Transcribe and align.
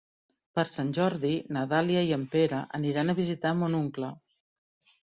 Per 0.59 0.63
Sant 0.69 0.89
Jordi 0.99 1.33
na 1.57 1.65
Dàlia 1.75 2.01
i 2.09 2.17
en 2.17 2.27
Pere 2.37 2.63
aniran 2.81 3.17
a 3.17 3.19
visitar 3.25 3.57
mon 3.63 3.79
oncle. 3.83 4.13